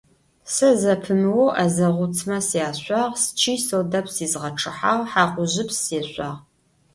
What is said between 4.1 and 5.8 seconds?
изгъэчъыхьагъ, хьакъужъыпс